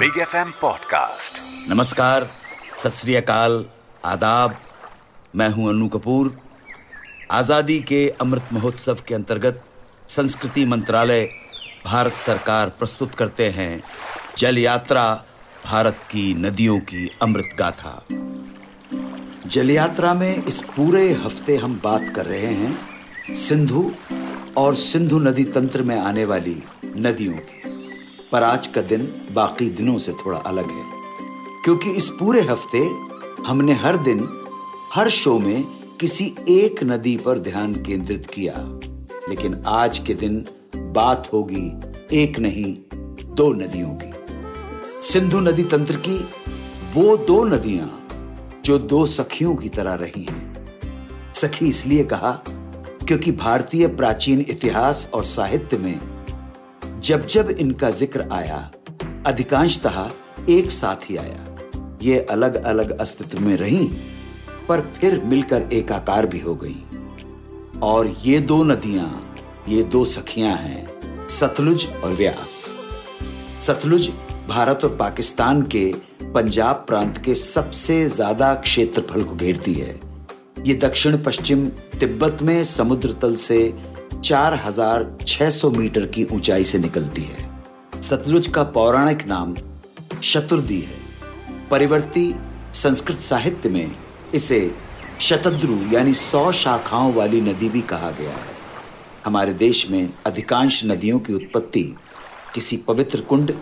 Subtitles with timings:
[0.00, 1.38] Big F M podcast
[1.70, 2.26] नमस्कार,
[2.78, 3.64] सत श्री अकाल,
[4.04, 4.54] आदाब।
[5.36, 6.32] मैं हूँ अनु कपूर।
[7.30, 9.62] आज़ादी के अमृत महोत्सव के अंतर्गत
[10.08, 11.28] संस्कृति मंत्रालय
[11.84, 13.82] भारत सरकार प्रस्तुत करते हैं
[14.38, 15.04] जल यात्रा,
[15.66, 17.94] भारत की नदियों की अमृत गाथा।
[19.46, 23.90] जल यात्रा में इस पूरे हफ़्ते हम बात कर रहे हैं सिंधु
[24.56, 27.69] और सिंधु नदी तंत्र में आने वाली नदियों की।
[28.32, 30.84] पर आज का दिन बाकी दिनों से थोड़ा अलग है।
[31.64, 32.90] क्योंकि इस पूरे हफ़्ते
[33.46, 34.28] हमने हर दिन,
[34.94, 35.64] हर शो में
[36.00, 38.54] किसी एक नदी पर ध्यान केंद्रित किया।
[39.28, 40.44] लेकिन आज के दिन
[40.76, 41.72] बात होगी
[42.22, 42.96] एक नहीं,
[43.34, 44.12] दो नदियों की।
[45.02, 46.28] सिंधु नदी तंत्र की
[46.94, 48.06] वो दो नदियाँ
[48.64, 50.70] जो दो सखियों की तरह रही हैं।
[51.34, 52.30] सखी इसलिए कहा,
[53.06, 56.19] क्योंकि भारतीय प्राचीन इतिहास और साहित्य में
[57.00, 58.56] जब जब इनका ज़िक्र आया
[59.26, 60.10] अधिकांशतः
[60.48, 63.84] एक साथ ही आया। ये अलग अलग अस्तित्व में रही,
[64.68, 66.76] पर फिर मिलकर एकाकार भी हो गई।
[67.82, 69.34] और ये दो नदियाँ,
[69.68, 72.54] ये दो सखियाँ हैं, सतलुज और व्यास।
[73.60, 74.10] सतलुज
[74.48, 75.92] भारत और पाकिस्तान के
[76.34, 79.98] पंजाब प्रांत के सबसे ज़्यादा क्षेत्रफल को घेरती है।
[80.66, 81.66] ये दक्षिण पश्चिम
[82.00, 83.58] तिब्बत में समुद्र तल से
[84.24, 87.48] 4600 मीटर की ऊंचाई से निकलती है।
[88.02, 89.54] सतलुज का पौराणिक नाम
[90.22, 90.98] शतुर्दी है।
[91.70, 92.34] परिवर्ती
[92.74, 93.92] संस्कृत साहित्य में
[94.34, 94.74] इसे
[95.20, 98.58] शतद्रु यानी सौ शाखाओं वाली नदी भी कहा गया है।
[99.24, 101.96] हमारे देश में अधिकांश नदियों की उत्पत्ति
[102.54, 103.52] किसी पवित्र कुंड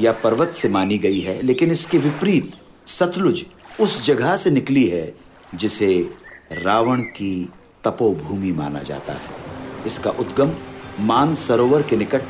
[0.00, 2.52] या पर्वत से मानी गई है, लेकिन इसके विपरीत
[2.86, 3.44] सतलुज
[3.80, 5.14] उस जगह से निकली है
[5.54, 6.10] जिसे
[6.52, 7.48] रावण की
[7.84, 9.47] तपोभूमि माना जाता है।
[9.86, 10.52] इसका उद्गम
[11.00, 12.22] मान सरोवर के निकट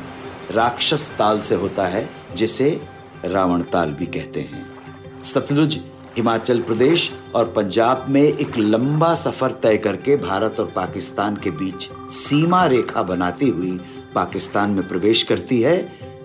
[0.51, 2.81] राक्षस ताल से होता है, जिसे
[3.25, 5.79] रावण ताल भी कहते हैं। सतलुज,
[6.17, 11.89] हिमाचल प्रदेश और पंजाब में एक लंबा सफ़र तय करके भारत और पाकिस्तान के बीच
[12.11, 13.79] सीमा रेखा बनाती हुई
[14.15, 15.77] पाकिस्तान में प्रवेश करती है।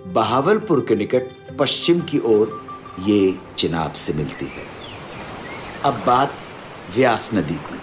[0.06, 2.60] बहावलपुर के निकट पश्चिम की ओर
[3.00, 4.66] ये चिनाब से मिलती है।
[5.84, 6.32] अब बात
[6.96, 7.78] व्यास नदी की।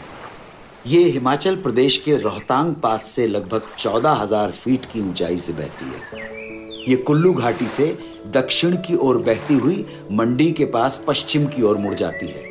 [0.88, 5.86] ये हिमाचल प्रदेश के रोहतांग पास से लगभग चौदह हज़ार फीट की ऊंचाई से बहती
[5.86, 7.86] है। ये कुल्लू घाटी से
[8.28, 12.44] दक्षिण की ओर बहती हुई मंडी के पास पश्चिम की ओर मुड़ जाती है।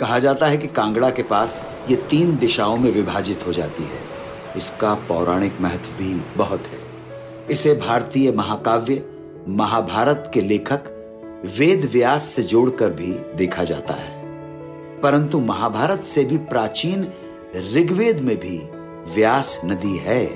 [0.00, 1.58] कहा जाता है कि कांगड़ा के पास
[1.90, 4.02] ये तीन दिशाओं में विभाजित हो जाती है।
[4.56, 6.78] इसका पौराणिक महत्व भी बहुत है।
[7.50, 9.02] इसे भारतीय महाकाव्य,
[9.48, 10.90] महाभारत के लेखक
[11.58, 14.22] वेद व्यास से जोड़कर भी देखा जाता है।
[15.02, 17.06] परंतु महाभारत से भी प्राचीन
[17.74, 18.58] ऋग्वेद में भी
[19.14, 20.26] व्यास नदी है,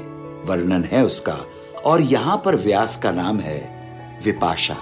[0.44, 1.38] वर्णन है उसका,
[1.84, 3.70] और यहाँ पर व्यास का नाम है
[4.24, 4.76] विपाशा।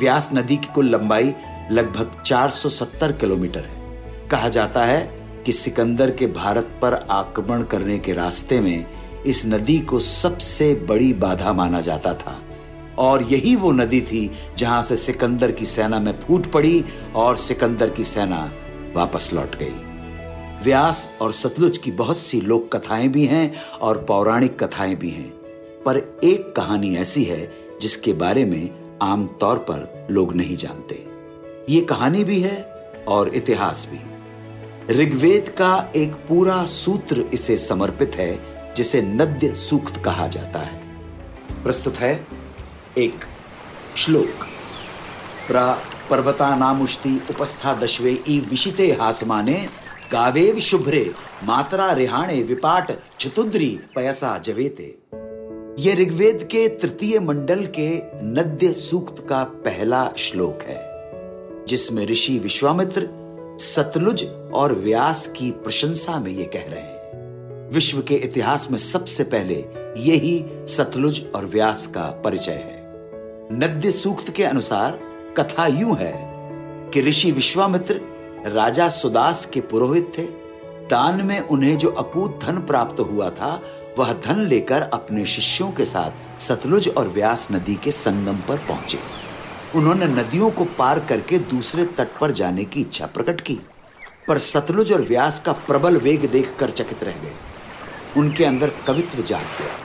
[0.00, 1.34] व्यास नदी की कुल लंबाई
[1.70, 8.12] लगभग 470 किलोमीटर है। कहा जाता है कि सिकंदर के भारत पर आक्रमण करने के
[8.12, 8.86] रास्ते में
[9.26, 12.42] इस नदी को सबसे बड़ी बाधा माना जाता था।
[12.98, 16.84] और यही वो नदी थी जहाँ से सिकंदर की सेना में फूट पड़ी
[17.14, 18.52] और सिकंदर की सेना
[18.94, 19.91] वापस लौट गई।
[20.62, 25.30] व्यास और सतलुज की बहुत सी लोक कथाएँ भी हैं और पौराणिक कथाएँ भी हैं।
[25.86, 28.70] पर एक कहानी ऐसी है जिसके बारे में
[29.02, 31.06] आम तौर पर लोग नहीं जानते।
[31.68, 32.62] ये कहानी भी है
[33.08, 34.00] और इतिहास भी।
[34.94, 38.40] ऋग्वेद का एक पूरा सूत्र इसे समर्पित है,
[38.74, 40.82] जिसे नद्य सूक्त कहा जाता है।
[41.62, 42.26] प्रस्तुत है
[42.98, 43.24] एक
[43.96, 44.46] श्लोक।
[45.48, 45.78] प्रा
[46.10, 49.68] पर्वता नामुष्टि उपस्था दशवे ई विशिते हासमाने
[50.12, 51.10] गावेव शुभ्रे
[51.44, 54.98] मात्रा रिहाणे विपाट, चतुद्री पयसा जवेते।
[55.78, 60.82] ये ऋग्वेद के तृतीय मंडल के नद्य सूक्त का पहला श्लोक है,
[61.66, 63.08] जिसमें ऋषि विश्वामित्र
[63.60, 69.24] सतलुज और व्यास की प्रशंसा में ये कह रहे हैं। विश्व के इतिहास में सबसे
[69.24, 69.64] पहले
[69.96, 72.80] यही सतलुज और व्यास का परिचय है।
[73.58, 75.00] नद्य सूक्त के अनुसार
[75.36, 76.14] कथा यूँ है
[76.90, 78.11] कि ऋषि विश्वामित्र
[78.46, 80.22] राजा सुदास के पुरोहित थे।
[80.88, 83.62] दान में उन्हें जो अकूत धन प्राप्त हुआ था,
[83.98, 88.98] वह धन लेकर अपने शिष्यों के साथ सतलुज और व्यास नदी के संगम पर पहुँचे।
[89.74, 93.58] उन्होंने नदियों को पार करके दूसरे तट पर जाने की इच्छा प्रकट की,
[94.28, 97.32] पर सतलुज और व्यास का प्रबल वेग देखकर चकित रह गए।
[98.16, 99.76] उनके अंदर कवित्व जाग गया।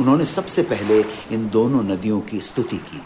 [0.00, 3.02] उन्होंने सबसे पहले इन दोनों नदियों की स्तुति की।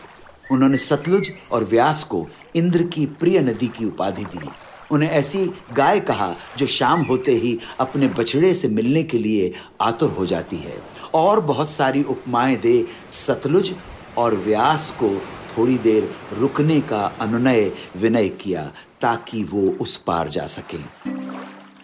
[0.51, 2.27] उन्होंने सतलुज और व्यास को
[2.57, 4.49] इंद्र की प्रिय नदी की उपाधि दी।
[4.91, 10.11] उन्हें ऐसी गाय कहा, जो शाम होते ही अपने बछड़े से मिलने के लिए आतुर
[10.11, 10.83] हो जाती है।
[11.15, 12.87] और बहुत सारी उपमाएँ दे
[13.27, 13.75] सतलुज
[14.19, 15.23] और व्यास को
[15.59, 21.11] थोड़ी देर रुकने का अनुनय विनय किया, ताकि वो उस पार जा सके।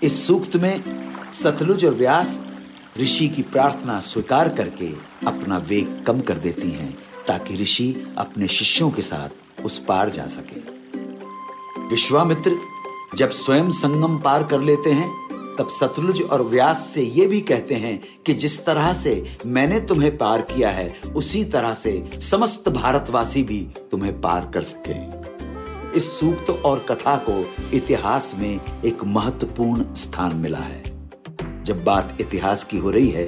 [0.06, 0.82] इस सूक्त में
[1.42, 2.40] सतलुज और व्यास
[2.98, 4.88] ऋषि की प्रार्थना स्वीकार करके
[5.26, 10.26] अपना वेग कम कर देती हैं, ताकि ऋषि अपने शिष्यों के साथ उस पार जा
[10.26, 10.60] सके।
[11.88, 12.58] विश्वामित्र
[13.16, 15.08] जब स्वयं संगम पार कर लेते हैं,
[15.58, 19.12] तब सतलुज और व्यास से ये भी कहते हैं कि जिस तरह से
[19.46, 24.96] मैंने तुम्हें पार किया है, उसी तरह से समस्त भारतवासी भी तुम्हें पार कर सके।
[25.96, 27.44] इस सूक्त और कथा को
[27.76, 30.82] इतिहास में एक महत्वपूर्ण स्थान मिला है।
[31.64, 33.26] जब बात इतिहास की हो रही है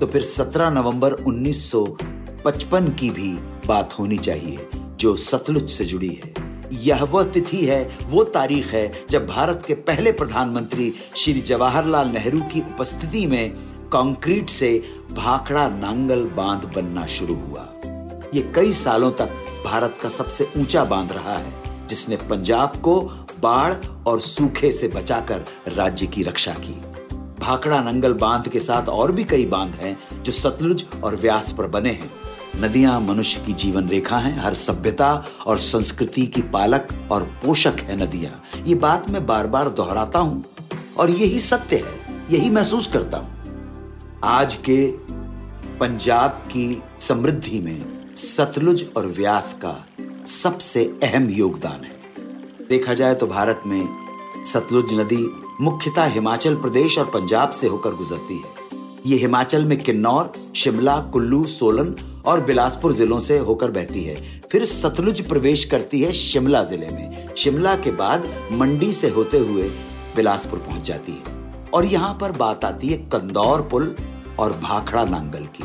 [0.00, 3.32] तो फिर 17 नवंबर 1955 की भी
[3.66, 6.37] बात होनी चाहिए, जो सतलुज से जुड़ी है।
[6.72, 12.40] यह वह तिथि है, वो तारीख है, जब भारत के पहले प्रधानमंत्री श्री जवाहरलाल नेहरू
[12.40, 13.50] की उपस्थिति में
[13.92, 17.68] कंक्रीट से भाखड़ा नांगल बाँध बनना शुरू हुआ।
[18.34, 19.30] ये कई सालों तक
[19.64, 23.00] भारत का सबसे ऊँचा बाँध रहा है, जिसने पंजाब को
[23.40, 23.74] बाढ़
[24.06, 26.80] और सूखे से बचाकर राज्य की रक्षा की।
[27.40, 31.66] भाखड़ा नंगल बाँध के साथ और भी कई बाँध हैं, जो सतलुज और व्यास पर
[31.66, 32.10] बने हैं।
[32.60, 35.12] नदियाँ मनुष्य की जीवन रेखा हैं, हर सभ्यता
[35.46, 40.44] और संस्कृति की पालक और पोषक है नदियाँ। ये बात मैं बार बार दोहराता हूँ
[40.98, 41.94] और यही सत्य है,
[42.30, 44.86] यही महसूस करता हूँ। आज के
[45.80, 49.74] पंजाब की समृद्धि में सतलुज और व्यास का
[50.26, 51.96] सबसे अहम योगदान है।
[52.68, 53.88] देखा जाए तो भारत में
[54.46, 55.24] सतलुज नदी
[55.60, 58.56] मुख्यतः हिमाचल प्रदेश और पंजाब से होकर गुजरती है।
[59.06, 61.94] ये हिमाचल में किन्नौर, शिमला, कुल्लू, सोलन
[62.26, 64.16] और बिलासपुर जिलों से होकर बहती है।
[64.52, 69.68] फिर सतलुज प्रवेश करती है शिमला ज़िले में। शिमला के बाद मंडी से होते हुए
[70.16, 71.36] बिलासपुर पहुँच जाती है।
[71.74, 73.94] और यहाँ पर बात आती है कंदौर पुल
[74.38, 75.64] और भाखड़ा नांगल की।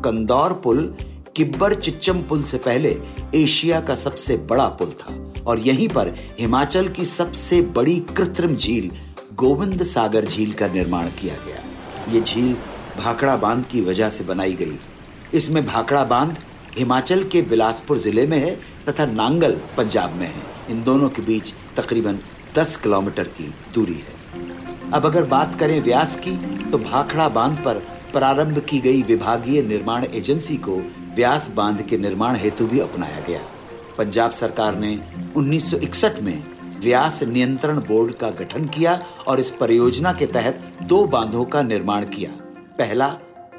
[0.00, 0.94] कंदौर पुल
[1.36, 2.96] किब्बर चिच्चम पुल से पहले
[3.34, 8.90] एशिया का सबसे बड़ा पुल था। और यहीं पर हिमाचल की सबसे बड़ी कृत्रिम झील
[9.34, 12.54] गोविंद सागर झील का निर्माण किया गया। ये झील
[12.98, 14.78] भाखड़ा बाँध की वजह से बनाई गई।
[15.34, 16.38] इसमें भाखड़ा बाँध
[16.78, 18.54] हिमाचल के बिलासपुर ज़िले में है
[18.88, 22.18] तथा नांगल, पंजाब में है। इन दोनों के बीच तकरीबन
[22.54, 24.20] 10 किलोमीटर की दूरी है।
[24.92, 26.36] अब अगर बात करें व्यास की
[26.70, 27.78] तो भाखड़ा बाँध पर
[28.12, 30.76] प्रारंभ की गई विभागीय निर्माण एजेंसी को
[31.16, 33.40] व्यास बाँध के निर्माण हेतु भी अपनाया गया।
[33.98, 34.98] पंजाब सरकार ने
[35.36, 36.42] 1961 में
[36.80, 42.04] व्यास नियंत्रण बोर्ड का गठन किया और इस परियोजना के तहत दो बांधों का निर्माण
[42.06, 42.30] किया।
[42.78, 43.08] पहला,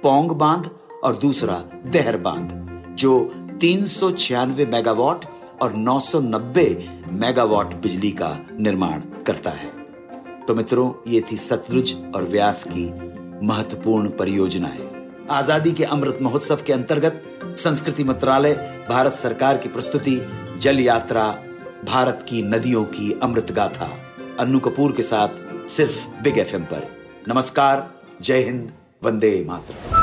[0.04, 0.70] पोंग बाँध
[1.04, 2.50] और दूसरा देहर बाँध,
[2.98, 3.88] जो तीन
[4.66, 5.26] मेगावाट
[5.62, 9.72] और 990 मेगावाट बिजली का निर्माण करता है।
[10.48, 13.14] तो मित्रों, ये थी सतलुज और व्यास की
[13.46, 18.54] महत्वपूर्ण परियोजना है आज़ादी के अमृत महोत्सव के अंतर्गत संस्कृति मंत्रालय,
[18.90, 20.22] भारत सरकार की प्रस्तुति,
[20.58, 21.40] जल यात्रा,
[21.86, 23.98] भारत की नदियों की अमृत गाथा,
[24.40, 25.30] अन्नू कपूर के साथ
[25.68, 26.88] सिर्फ़ बिग एफएम पर।
[27.28, 27.92] नमस्कार,
[28.22, 28.72] जय हिंद,
[29.04, 30.03] वंदे मातरम।